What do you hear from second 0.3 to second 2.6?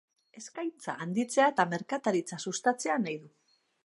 Eskaintza handitzea eta merkataritza